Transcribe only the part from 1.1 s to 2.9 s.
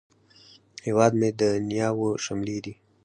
مې د نیاوو شملې دي